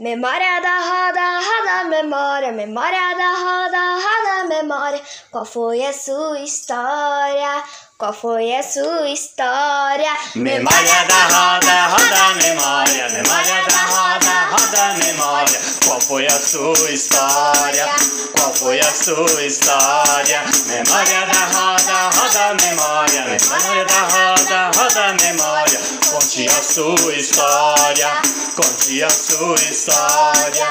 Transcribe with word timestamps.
Memória 0.00 0.60
da 0.60 0.78
roda, 0.78 1.40
roda 1.40 1.88
memória, 1.88 2.52
memória 2.52 3.16
da 3.18 3.32
roda, 3.34 3.96
roda 3.98 4.44
memória. 4.48 5.02
Qual 5.28 5.44
foi 5.44 5.84
a 5.84 5.92
sua 5.92 6.38
história? 6.38 7.64
Qual 7.98 8.12
foi 8.12 8.54
a 8.54 8.62
sua 8.62 9.10
história? 9.10 10.16
Memória 10.36 11.04
da 11.08 11.24
roda, 11.24 11.86
roda 11.88 12.34
memória, 12.40 13.08
memória 13.08 13.64
da 13.66 13.86
roda, 13.86 14.34
roda 14.52 14.94
memória. 15.04 15.58
Qual 15.84 16.00
foi 16.00 16.26
a 16.26 16.30
sua 16.30 16.90
história? 16.92 17.86
Qual 18.38 18.54
foi 18.54 18.78
a 18.78 18.92
sua 18.92 19.42
história? 19.42 20.44
Memória 20.66 21.26
da 21.26 21.44
roda, 21.58 22.10
roda 22.16 22.54
memória, 22.62 23.22
memória 23.24 23.84
da 23.84 24.00
roda, 24.02 24.70
roda 24.78 25.14
memória. 25.24 25.80
Conte 26.08 26.46
a 26.46 26.62
sua 26.62 27.14
história, 27.16 27.97
conte 28.58 29.04
a 29.04 29.08
sua 29.08 29.54
história, 29.54 30.66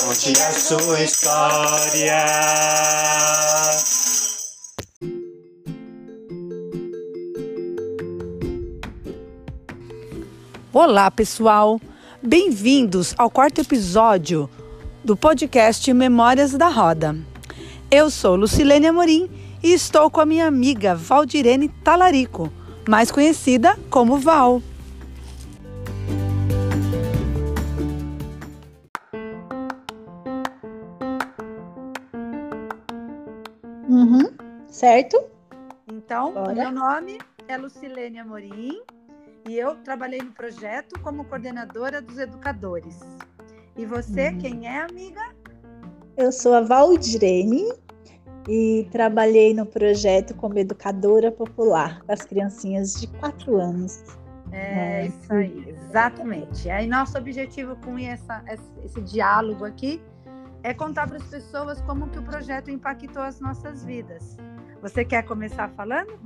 conte 0.00 0.32
a 0.40 0.52
sua 0.52 1.02
história. 1.02 2.24
Olá, 10.72 11.10
pessoal! 11.10 11.78
Bem-vindos 12.22 13.14
ao 13.18 13.28
quarto 13.28 13.60
episódio 13.60 14.48
do 15.04 15.14
podcast 15.14 15.92
Memórias 15.92 16.52
da 16.52 16.68
Roda. 16.68 17.14
Eu 17.90 18.08
sou 18.08 18.34
Lucilene 18.34 18.86
Amorim 18.86 19.28
e 19.62 19.74
estou 19.74 20.10
com 20.10 20.22
a 20.22 20.26
minha 20.26 20.46
amiga 20.46 20.94
Valdirene 20.94 21.68
Talarico, 21.68 22.50
mais 22.88 23.10
conhecida 23.10 23.78
como 23.90 24.16
Val. 24.16 24.62
Uhum, 33.96 34.24
certo? 34.68 35.18
Então, 35.88 36.34
Bora. 36.34 36.52
meu 36.52 36.70
nome 36.70 37.16
é 37.48 37.56
Lucilene 37.56 38.18
Amorim 38.18 38.82
e 39.48 39.56
eu 39.56 39.74
trabalhei 39.76 40.20
no 40.20 40.32
projeto 40.32 41.00
como 41.00 41.24
coordenadora 41.24 42.02
dos 42.02 42.18
educadores. 42.18 43.00
E 43.74 43.86
você, 43.86 44.28
Uhum. 44.32 44.38
quem 44.38 44.68
é, 44.68 44.82
amiga? 44.82 45.22
Eu 46.14 46.30
sou 46.30 46.52
a 46.52 46.60
Valdirene 46.60 47.72
e 48.46 48.86
trabalhei 48.90 49.54
no 49.54 49.64
projeto 49.64 50.34
como 50.34 50.58
educadora 50.58 51.32
popular 51.32 52.02
com 52.02 52.12
as 52.12 52.22
criancinhas 52.22 53.00
de 53.00 53.06
4 53.18 53.56
anos. 53.58 54.04
É 54.52 55.04
É, 55.04 55.06
isso 55.06 55.32
aí, 55.32 55.70
exatamente. 55.70 56.68
Aí 56.68 56.86
nosso 56.86 57.16
objetivo 57.16 57.76
com 57.76 57.96
essa, 57.98 58.44
esse 58.84 59.00
diálogo 59.00 59.64
aqui 59.64 60.02
é 60.66 60.74
contar 60.74 61.06
para 61.06 61.18
as 61.18 61.26
pessoas 61.28 61.80
como 61.82 62.08
que 62.08 62.18
o 62.18 62.22
projeto 62.24 62.72
impactou 62.72 63.22
as 63.22 63.38
nossas 63.38 63.84
vidas. 63.84 64.36
Você 64.82 65.04
quer 65.04 65.22
começar 65.22 65.70
falando? 65.70 66.18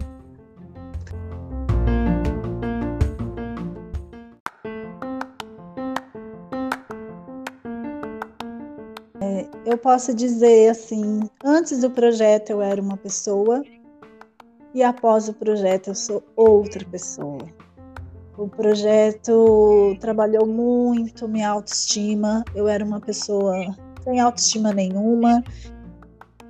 Eu 9.67 9.77
posso 9.77 10.15
dizer 10.15 10.71
assim, 10.71 11.21
antes 11.45 11.83
do 11.83 11.91
projeto 11.91 12.49
eu 12.49 12.63
era 12.63 12.81
uma 12.81 12.97
pessoa 12.97 13.63
e 14.73 14.83
após 14.83 15.29
o 15.29 15.35
projeto 15.35 15.89
eu 15.89 15.95
sou 15.95 16.25
outra 16.35 16.83
pessoa. 16.87 17.47
O 18.39 18.49
projeto 18.49 19.95
trabalhou 20.01 20.47
muito 20.47 21.29
minha 21.29 21.51
autoestima. 21.51 22.43
Eu 22.55 22.67
era 22.67 22.83
uma 22.83 23.01
pessoa 23.01 23.77
sem 24.03 24.21
autoestima 24.21 24.73
nenhuma, 24.73 25.43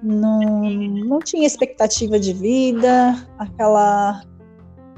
não, 0.03 0.63
não 0.63 1.19
tinha 1.19 1.47
expectativa 1.47 2.19
de 2.19 2.33
vida, 2.33 3.15
aquela 3.39 4.23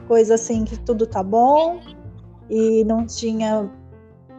coisa 0.07 0.35
assim 0.35 0.65
que 0.65 0.79
tudo 0.79 1.07
tá 1.07 1.23
bom 1.23 1.81
e 2.49 2.85
não 2.85 3.07
tinha 3.07 3.69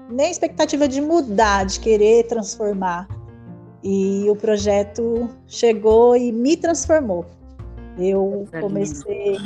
nem 0.10 0.30
expectativa 0.32 0.88
de 0.88 1.02
mudar, 1.02 1.66
de 1.66 1.80
querer 1.80 2.28
transformar. 2.28 3.08
E 3.84 4.30
o 4.30 4.36
projeto 4.36 5.30
chegou 5.48 6.16
e 6.16 6.32
me 6.32 6.56
transformou. 6.56 7.26
Eu 7.98 8.48
comecei, 8.62 9.38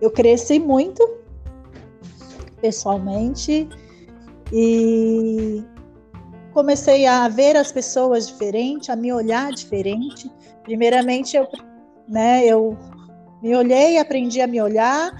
eu 0.00 0.10
cresci 0.10 0.58
muito 0.58 1.08
pessoalmente 2.60 3.68
e 4.52 5.62
comecei 6.58 7.06
a 7.06 7.28
ver 7.28 7.56
as 7.56 7.70
pessoas 7.70 8.26
diferente, 8.26 8.90
a 8.90 8.96
me 8.96 9.12
olhar 9.12 9.52
diferente. 9.52 10.28
Primeiramente 10.64 11.36
eu, 11.36 11.46
né, 12.08 12.44
eu 12.44 12.76
me 13.40 13.54
olhei, 13.54 13.96
aprendi 13.96 14.40
a 14.40 14.46
me 14.48 14.60
olhar, 14.60 15.12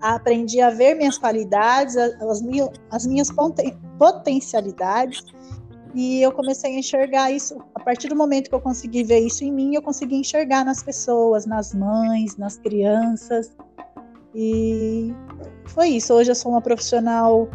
aprendi 0.00 0.58
a 0.58 0.70
ver 0.70 0.94
minhas 0.94 1.18
qualidades, 1.18 1.98
as, 1.98 2.40
minhas, 2.40 2.70
as 2.90 3.06
minhas 3.06 3.30
poten- 3.30 3.78
potencialidades 3.98 5.22
e 5.94 6.22
eu 6.22 6.32
comecei 6.32 6.74
a 6.74 6.78
enxergar 6.78 7.30
isso. 7.30 7.58
A 7.74 7.80
partir 7.80 8.08
do 8.08 8.16
momento 8.16 8.48
que 8.48 8.54
eu 8.54 8.60
consegui 8.60 9.04
ver 9.04 9.20
isso 9.20 9.44
em 9.44 9.52
mim, 9.52 9.74
eu 9.74 9.82
consegui 9.82 10.16
enxergar 10.16 10.64
nas 10.64 10.82
pessoas, 10.82 11.44
nas 11.44 11.74
mães, 11.74 12.38
nas 12.38 12.56
crianças. 12.56 13.54
E 14.34 15.12
foi 15.66 15.88
isso. 15.88 16.14
Hoje 16.14 16.30
eu 16.30 16.34
sou 16.34 16.52
uma 16.52 16.62
profissional 16.62 17.50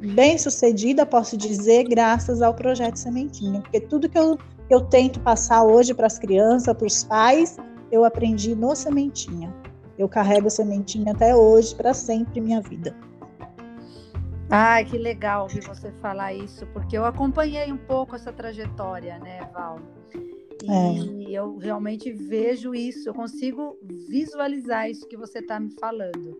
bem 0.00 0.38
sucedida, 0.38 1.04
posso 1.04 1.36
dizer, 1.36 1.84
graças 1.84 2.42
ao 2.42 2.54
projeto 2.54 2.96
Sementinha, 2.96 3.60
porque 3.60 3.80
tudo 3.80 4.08
que 4.08 4.18
eu, 4.18 4.38
eu 4.70 4.80
tento 4.82 5.20
passar 5.20 5.64
hoje 5.64 5.94
para 5.94 6.06
as 6.06 6.18
crianças, 6.18 6.74
para 6.74 6.86
os 6.86 7.04
pais, 7.04 7.56
eu 7.90 8.04
aprendi 8.04 8.54
no 8.54 8.74
Sementinha. 8.74 9.54
Eu 9.98 10.08
carrego 10.08 10.48
Sementinha 10.48 11.12
até 11.12 11.34
hoje, 11.34 11.74
para 11.74 11.92
sempre, 11.92 12.40
minha 12.40 12.60
vida. 12.60 12.94
Ai, 14.50 14.84
que 14.84 14.96
legal 14.96 15.42
ouvir 15.42 15.62
você 15.62 15.92
falar 16.00 16.32
isso, 16.32 16.66
porque 16.68 16.96
eu 16.96 17.04
acompanhei 17.04 17.70
um 17.70 17.76
pouco 17.76 18.14
essa 18.14 18.32
trajetória, 18.32 19.18
né, 19.18 19.40
Val? 19.52 19.78
E 20.62 21.34
eu 21.34 21.56
realmente 21.58 22.10
vejo 22.12 22.74
isso, 22.74 23.08
eu 23.08 23.14
consigo 23.14 23.76
visualizar 24.08 24.90
isso 24.90 25.06
que 25.06 25.16
você 25.16 25.40
está 25.40 25.60
me 25.60 25.70
falando. 25.78 26.36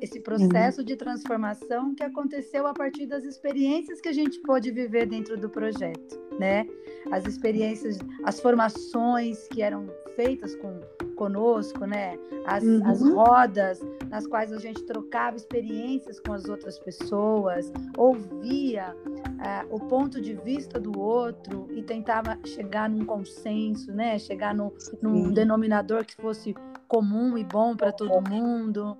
Esse 0.00 0.20
processo 0.20 0.82
de 0.84 0.96
transformação 0.96 1.94
que 1.94 2.02
aconteceu 2.02 2.66
a 2.66 2.72
partir 2.72 3.06
das 3.06 3.24
experiências 3.24 4.00
que 4.00 4.08
a 4.08 4.12
gente 4.12 4.40
pôde 4.40 4.70
viver 4.70 5.06
dentro 5.06 5.36
do 5.36 5.48
projeto, 5.48 6.18
né? 6.38 6.66
As 7.10 7.26
experiências, 7.26 7.98
as 8.24 8.40
formações 8.40 9.46
que 9.48 9.62
eram 9.62 9.86
feitas 10.16 10.54
com 10.56 10.80
conosco, 11.16 11.84
né? 11.86 12.18
As, 12.46 12.62
Uhum. 12.64 12.86
as 12.86 13.00
rodas 13.02 13.80
nas 14.10 14.26
quais 14.26 14.52
a 14.52 14.58
gente 14.58 14.82
trocava 14.84 15.36
experiências 15.36 16.18
com 16.20 16.32
as 16.32 16.44
outras 16.46 16.78
pessoas, 16.78 17.72
ouvia 17.96 18.94
ah, 19.40 19.64
o 19.70 19.78
ponto 19.80 20.20
de 20.20 20.34
vista 20.34 20.78
do 20.80 20.98
outro 20.98 21.68
e 21.70 21.82
tentava 21.82 22.38
chegar 22.44 22.88
num 22.88 23.04
consenso, 23.04 23.92
né? 23.92 24.18
Chegar 24.18 24.54
no, 24.54 24.72
num 25.02 25.30
denominador 25.32 26.04
que 26.04 26.16
fosse 26.16 26.54
comum 26.88 27.36
e 27.36 27.44
bom 27.44 27.76
para 27.76 27.92
todo 27.92 28.20
mundo. 28.28 28.96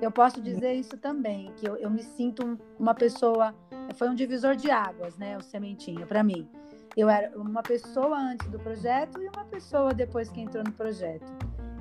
Eu 0.00 0.10
posso 0.10 0.40
dizer 0.40 0.74
isso 0.74 0.96
também, 0.96 1.52
que 1.56 1.68
eu, 1.68 1.76
eu 1.76 1.90
me 1.90 2.02
sinto 2.02 2.58
uma 2.78 2.94
pessoa. 2.94 3.54
Foi 3.94 4.08
um 4.08 4.14
divisor 4.14 4.56
de 4.56 4.70
águas, 4.70 5.16
né? 5.16 5.36
O 5.36 5.40
Sementinha, 5.40 6.06
para 6.06 6.22
mim. 6.22 6.48
Eu 6.96 7.08
era 7.08 7.36
uma 7.36 7.62
pessoa 7.62 8.16
antes 8.16 8.48
do 8.48 8.58
projeto 8.58 9.20
e 9.20 9.28
uma 9.28 9.44
pessoa 9.44 9.92
depois 9.92 10.28
que 10.28 10.40
entrou 10.40 10.62
no 10.62 10.72
projeto. 10.72 11.32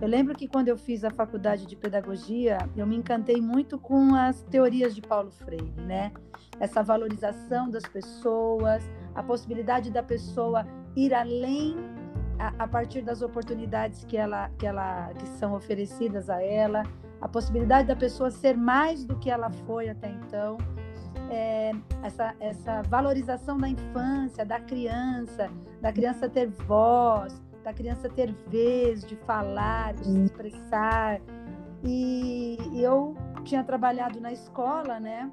Eu 0.01 0.07
lembro 0.07 0.35
que 0.35 0.47
quando 0.47 0.68
eu 0.68 0.78
fiz 0.78 1.03
a 1.03 1.12
faculdade 1.12 1.66
de 1.66 1.75
pedagogia, 1.75 2.57
eu 2.75 2.85
me 2.85 2.96
encantei 2.96 3.40
muito 3.40 3.78
com 3.78 4.16
as 4.16 4.41
teorias 4.44 4.95
de 4.95 5.01
Paulo 5.01 5.31
Freire, 5.31 5.72
né? 5.78 6.12
Essa 6.59 6.81
valorização 6.83 7.69
das 7.69 7.83
pessoas, 7.83 8.83
a 9.13 9.24
possibilidade 9.24 9.92
da 9.92 10.04
pessoa 10.04 10.66
ir 10.95 11.13
além 11.13 11.77
a, 12.39 12.63
a 12.63 12.68
partir 12.68 13.01
das 13.01 13.21
oportunidades 13.21 14.04
que 14.04 14.18
ela, 14.18 14.50
que 14.57 14.66
ela 14.66 15.13
que 15.13 15.27
são 15.27 15.54
oferecidas 15.54 16.30
a 16.30 16.42
ela, 16.42 16.83
a 17.24 17.28
possibilidade 17.30 17.88
da 17.88 17.96
pessoa 17.96 18.30
ser 18.30 18.58
mais 18.58 19.06
do 19.06 19.16
que 19.16 19.30
ela 19.30 19.50
foi 19.66 19.88
até 19.88 20.10
então. 20.10 20.58
É, 21.31 21.72
essa, 22.04 22.36
essa 22.38 22.81
valorização 22.81 23.58
da 23.58 23.70
infância, 23.70 24.46
da 24.46 24.60
criança, 24.60 25.50
da 25.81 25.94
criança 25.94 26.28
ter 26.28 26.50
voz, 26.50 27.42
da 27.64 27.72
criança 27.72 28.10
ter 28.10 28.34
vez 28.50 29.06
de 29.06 29.16
falar, 29.16 29.94
de 29.94 30.04
se 30.04 30.20
expressar. 30.25 31.22
E, 31.81 32.58
eu 32.74 33.16
tinha 33.46 33.64
trabalhado 33.64 34.19
na 34.19 34.34
escola, 34.34 35.00
né? 35.00 35.31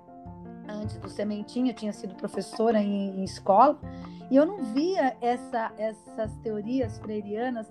Antes 0.68 0.96
do 0.98 1.08
Sementinha, 1.08 1.74
tinha 1.74 1.92
sido 1.92 2.14
professora 2.14 2.80
em, 2.80 3.18
em 3.18 3.24
escola, 3.24 3.76
e 4.30 4.36
eu 4.36 4.46
não 4.46 4.62
via 4.62 5.16
essa, 5.20 5.72
essas 5.76 6.36
teorias 6.36 6.98
freirianas, 6.98 7.66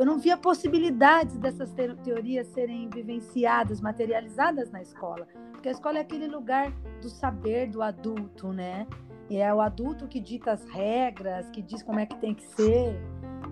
eu 0.00 0.06
não 0.06 0.18
via 0.18 0.34
possibilidades 0.34 1.36
dessas 1.36 1.70
te- 1.74 1.94
teorias 1.96 2.46
serem 2.46 2.88
vivenciadas, 2.88 3.82
materializadas 3.82 4.70
na 4.70 4.80
escola, 4.80 5.28
porque 5.52 5.68
a 5.68 5.72
escola 5.72 5.98
é 5.98 6.00
aquele 6.00 6.26
lugar 6.26 6.72
do 7.02 7.10
saber 7.10 7.68
do 7.68 7.82
adulto, 7.82 8.50
né? 8.50 8.86
E 9.28 9.36
é 9.36 9.52
o 9.52 9.60
adulto 9.60 10.08
que 10.08 10.18
dita 10.18 10.52
as 10.52 10.64
regras, 10.70 11.50
que 11.50 11.60
diz 11.60 11.82
como 11.82 12.00
é 12.00 12.06
que 12.06 12.16
tem 12.16 12.34
que 12.34 12.42
ser. 12.44 12.98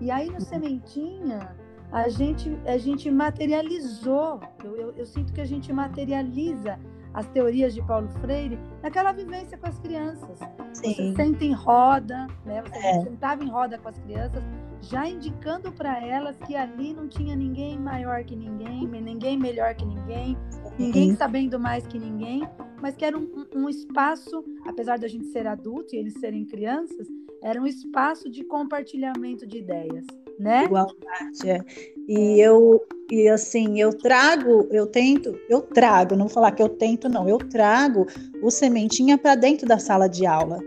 E 0.01 0.09
aí 0.09 0.27
no 0.31 0.41
Sementinha, 0.41 1.55
a 1.91 2.09
gente, 2.09 2.59
a 2.65 2.79
gente 2.79 3.11
materializou. 3.11 4.39
Eu, 4.63 4.75
eu, 4.75 4.91
eu 4.97 5.05
sinto 5.05 5.31
que 5.31 5.41
a 5.41 5.45
gente 5.45 5.71
materializa 5.71 6.79
as 7.13 7.27
teorias 7.27 7.73
de 7.73 7.81
Paulo 7.81 8.07
Freire 8.21 8.57
naquela 8.81 9.11
vivência 9.11 9.57
com 9.57 9.67
as 9.67 9.79
crianças. 9.79 10.39
Sim. 10.73 10.93
Você 10.93 11.15
senta 11.15 11.43
em 11.43 11.53
roda, 11.53 12.27
né? 12.45 12.61
Você 12.61 12.77
é. 12.77 13.01
sentava 13.01 13.43
em 13.43 13.49
roda 13.49 13.77
com 13.77 13.89
as 13.89 13.97
crianças, 13.99 14.43
já 14.81 15.07
indicando 15.07 15.71
para 15.71 16.05
elas 16.05 16.37
que 16.37 16.55
ali 16.55 16.93
não 16.93 17.07
tinha 17.07 17.35
ninguém 17.35 17.77
maior 17.77 18.23
que 18.23 18.35
ninguém, 18.35 18.87
ninguém 18.87 19.37
melhor 19.37 19.73
que 19.75 19.85
ninguém, 19.85 20.37
ninguém 20.77 21.15
sabendo 21.15 21.59
mais 21.59 21.85
que 21.87 21.99
ninguém, 21.99 22.47
mas 22.81 22.95
que 22.95 23.03
era 23.03 23.17
um, 23.17 23.27
um 23.55 23.69
espaço, 23.69 24.43
apesar 24.65 24.97
da 24.97 25.07
gente 25.07 25.25
ser 25.25 25.47
adulto 25.47 25.95
e 25.95 25.99
eles 25.99 26.13
serem 26.13 26.45
crianças, 26.45 27.07
era 27.41 27.61
um 27.61 27.65
espaço 27.65 28.29
de 28.29 28.43
compartilhamento 28.43 29.47
de 29.47 29.57
ideias, 29.57 30.05
né? 30.39 30.63
Igualdade, 30.63 31.49
é. 31.49 31.59
E 32.07 32.39
eu, 32.39 32.81
e 33.11 33.27
assim, 33.27 33.79
eu 33.79 33.95
trago, 33.95 34.67
eu 34.71 34.87
tento, 34.87 35.37
eu 35.47 35.61
trago, 35.61 36.15
não 36.15 36.25
vou 36.25 36.33
falar 36.33 36.51
que 36.53 36.63
eu 36.63 36.69
tento, 36.69 37.07
não, 37.07 37.29
eu 37.29 37.37
trago 37.37 38.07
o 38.41 38.49
sementinha 38.49 39.17
para 39.17 39.35
dentro 39.35 39.67
da 39.67 39.77
sala 39.77 40.07
de 40.07 40.25
aula. 40.25 40.59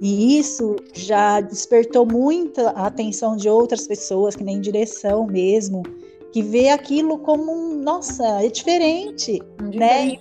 E 0.00 0.38
isso 0.38 0.76
já 0.92 1.40
despertou 1.40 2.06
muita 2.06 2.70
atenção 2.70 3.34
de 3.36 3.48
outras 3.48 3.86
pessoas, 3.88 4.36
que 4.36 4.44
nem 4.44 4.60
direção 4.60 5.26
mesmo, 5.26 5.82
que 6.32 6.42
vê 6.42 6.68
aquilo 6.68 7.18
como 7.18 7.50
um, 7.50 7.82
nossa, 7.82 8.24
é 8.42 8.48
diferente, 8.48 9.42
um 9.60 9.76
né? 9.76 10.16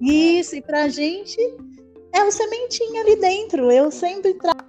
E 0.00 0.40
isso, 0.40 0.56
e 0.56 0.62
para 0.62 0.84
a 0.84 0.88
gente 0.88 1.38
é 2.12 2.22
o 2.24 2.32
sementinha 2.32 3.02
ali 3.02 3.16
dentro. 3.16 3.70
Eu 3.70 3.90
sempre 3.90 4.34
trago 4.34 4.67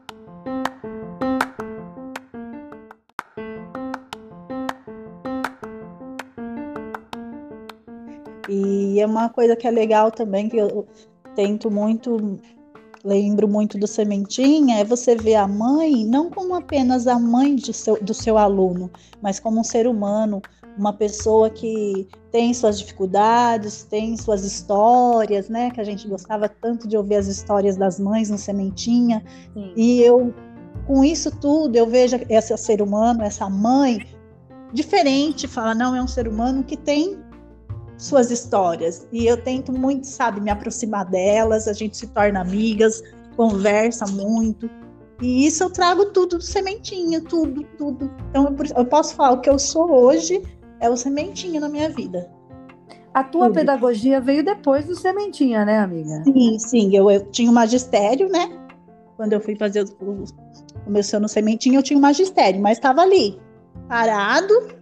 uma 9.09 9.29
coisa 9.29 9.55
que 9.55 9.67
é 9.67 9.71
legal 9.71 10.11
também, 10.11 10.49
que 10.49 10.57
eu 10.57 10.87
tento 11.35 11.69
muito, 11.71 12.39
lembro 13.03 13.47
muito 13.47 13.77
do 13.77 13.87
Sementinha, 13.87 14.79
é 14.79 14.83
você 14.83 15.15
ver 15.15 15.35
a 15.35 15.47
mãe 15.47 16.05
não 16.05 16.29
como 16.29 16.55
apenas 16.55 17.07
a 17.07 17.17
mãe 17.17 17.55
do 17.55 17.73
seu, 17.73 18.01
do 18.01 18.13
seu 18.13 18.37
aluno, 18.37 18.91
mas 19.21 19.39
como 19.39 19.59
um 19.59 19.63
ser 19.63 19.87
humano, 19.87 20.41
uma 20.77 20.93
pessoa 20.93 21.49
que 21.49 22.07
tem 22.31 22.53
suas 22.53 22.79
dificuldades, 22.79 23.83
tem 23.83 24.15
suas 24.15 24.43
histórias, 24.45 25.49
né? 25.49 25.71
Que 25.71 25.81
a 25.81 25.83
gente 25.83 26.07
gostava 26.07 26.47
tanto 26.47 26.87
de 26.87 26.95
ouvir 26.95 27.15
as 27.15 27.27
histórias 27.27 27.75
das 27.75 27.99
mães 27.99 28.29
no 28.29 28.37
Sementinha. 28.37 29.23
Sim. 29.53 29.73
E 29.75 30.01
eu, 30.01 30.33
com 30.87 31.03
isso 31.03 31.31
tudo, 31.31 31.75
eu 31.75 31.85
vejo 31.85 32.17
esse 32.29 32.55
ser 32.57 32.81
humano, 32.81 33.23
essa 33.23 33.49
mãe, 33.49 34.05
diferente, 34.71 35.47
fala, 35.47 35.75
não, 35.75 35.95
é 35.95 36.01
um 36.01 36.07
ser 36.07 36.27
humano 36.27 36.63
que 36.63 36.77
tem 36.77 37.17
suas 37.99 38.31
histórias. 38.31 39.05
E 39.11 39.27
eu 39.27 39.37
tento 39.37 39.71
muito, 39.71 40.07
sabe, 40.07 40.41
me 40.41 40.49
aproximar 40.49 41.05
delas, 41.05 41.67
a 41.67 41.73
gente 41.73 41.97
se 41.97 42.07
torna 42.07 42.39
amigas, 42.41 43.03
conversa 43.35 44.07
muito. 44.07 44.69
E 45.21 45.45
isso 45.45 45.63
eu 45.63 45.69
trago 45.69 46.05
tudo 46.07 46.37
do 46.37 46.43
sementinha, 46.43 47.21
tudo, 47.21 47.63
tudo. 47.77 48.09
Então 48.29 48.55
eu, 48.75 48.85
posso 48.85 49.13
falar 49.15 49.33
o 49.33 49.41
que 49.41 49.49
eu 49.49 49.59
sou 49.59 49.91
hoje 49.91 50.41
é 50.79 50.89
o 50.89 50.95
sementinha 50.95 51.59
na 51.59 51.67
minha 51.67 51.89
vida. 51.89 52.31
A 53.13 53.23
tua 53.23 53.47
tudo. 53.47 53.55
pedagogia 53.55 54.21
veio 54.21 54.45
depois 54.45 54.85
do 54.85 54.95
sementinha, 54.95 55.65
né, 55.65 55.79
amiga? 55.79 56.23
Sim, 56.23 56.57
sim. 56.57 56.95
Eu, 56.95 57.11
eu 57.11 57.25
tinha 57.31 57.51
o 57.51 57.53
magistério, 57.53 58.29
né? 58.29 58.49
Quando 59.17 59.33
eu 59.33 59.41
fui 59.41 59.57
fazer 59.57 59.83
o, 59.99 60.23
começou 60.85 61.19
no 61.19 61.27
sementinha, 61.27 61.79
eu 61.79 61.83
tinha 61.83 61.99
o 61.99 62.01
magistério, 62.01 62.61
mas 62.61 62.77
estava 62.77 63.01
ali, 63.01 63.37
parado. 63.89 64.78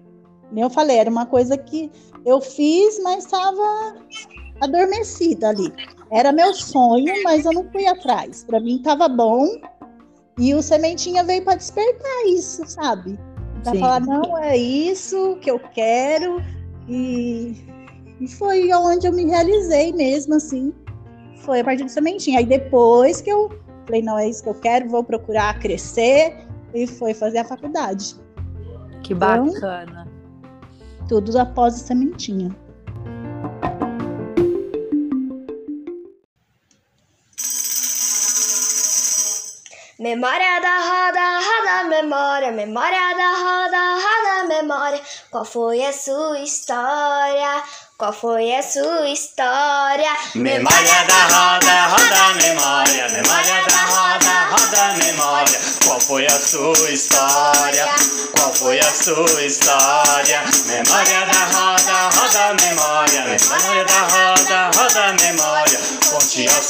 Eu 0.55 0.69
falei, 0.69 0.97
era 0.97 1.09
uma 1.09 1.25
coisa 1.25 1.57
que 1.57 1.91
eu 2.25 2.39
fiz, 2.39 2.99
mas 3.03 3.25
estava 3.25 3.95
adormecida 4.61 5.49
ali. 5.49 5.73
Era 6.11 6.31
meu 6.31 6.53
sonho, 6.53 7.13
mas 7.23 7.45
eu 7.45 7.51
não 7.51 7.69
fui 7.71 7.85
atrás. 7.85 8.43
Para 8.43 8.59
mim 8.59 8.77
estava 8.77 9.07
bom. 9.07 9.45
E 10.39 10.53
o 10.53 10.61
Sementinha 10.61 11.23
veio 11.23 11.43
para 11.43 11.55
despertar 11.57 12.25
isso, 12.27 12.65
sabe? 12.67 13.19
Para 13.63 13.75
falar, 13.75 14.01
não, 14.01 14.37
é 14.37 14.55
isso 14.55 15.37
que 15.41 15.51
eu 15.51 15.59
quero. 15.59 16.41
E, 16.87 17.65
e 18.21 18.27
foi 18.27 18.71
onde 18.73 19.07
eu 19.07 19.13
me 19.13 19.25
realizei 19.25 19.91
mesmo, 19.91 20.35
assim. 20.35 20.73
Foi 21.37 21.59
a 21.59 21.63
partir 21.63 21.83
do 21.83 21.89
Sementinha. 21.89 22.39
Aí 22.39 22.45
depois 22.45 23.19
que 23.19 23.31
eu 23.31 23.49
falei, 23.85 24.01
não, 24.01 24.17
é 24.17 24.29
isso 24.29 24.43
que 24.43 24.49
eu 24.49 24.55
quero, 24.55 24.89
vou 24.89 25.03
procurar 25.03 25.59
crescer. 25.59 26.37
E 26.73 26.85
foi 26.85 27.13
fazer 27.13 27.39
a 27.39 27.45
faculdade. 27.45 28.15
Que 29.03 29.13
bacana. 29.13 30.07
Então, 30.07 30.16
tudo 31.07 31.37
após 31.39 31.75
a 31.75 31.77
sementinha. 31.77 32.55
Memória 39.99 40.59
da 40.61 40.77
roda, 40.77 41.39
roda 41.39 41.83
memória, 41.89 42.51
memória 42.51 43.15
da 43.17 43.31
roda, 43.33 43.95
roda 43.95 44.47
memória. 44.47 45.01
Qual 45.31 45.43
foi 45.43 45.83
a 45.83 45.91
sua 45.91 46.39
história? 46.39 47.63
Qual 47.97 48.13
foi 48.13 48.53
a 48.53 48.61
sua 48.61 49.09
história? 49.09 50.15
Memória 50.35 51.03
da 51.07 51.23
roda, 51.23 51.87
roda 51.87 52.45
memória, 52.45 53.09
memória 53.09 53.63
da 53.65 53.85
roda, 53.85 54.45
roda 54.51 55.03
memória. 55.03 55.59
Qual 55.83 55.99
foi 55.99 56.27
a 56.27 56.29
sua 56.29 56.91
história? 56.91 57.87
Qual 58.37 58.53
foi 58.53 58.79
a 58.79 58.93
sua 58.93 59.43
história? 59.43 60.43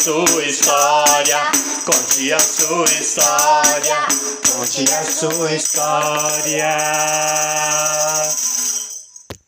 Sua 0.07 0.41
história, 0.45 1.51
conte 1.83 2.31
a 2.31 2.39
sua 2.39 2.85
história, 2.85 4.07
conte 4.49 4.85
a 4.93 5.03
sua 5.03 5.51
história. 5.51 6.77